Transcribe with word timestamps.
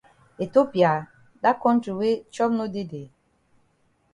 Ethiopia! 0.45 0.93
Dat 1.43 1.57
kontri 1.63 1.91
wey 1.99 2.15
chop 2.33 2.51
no 2.57 2.65
dey 2.73 2.87
dey? 2.91 3.07